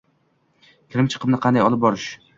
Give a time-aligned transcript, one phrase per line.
[0.95, 2.13] kirim-chiqimni qanday olib borish